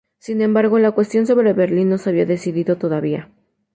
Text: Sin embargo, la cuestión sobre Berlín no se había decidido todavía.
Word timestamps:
Sin 0.17 0.41
embargo, 0.41 0.79
la 0.79 0.93
cuestión 0.93 1.27
sobre 1.27 1.53
Berlín 1.53 1.87
no 1.89 1.99
se 1.99 2.09
había 2.09 2.25
decidido 2.25 2.75
todavía. 2.75 3.29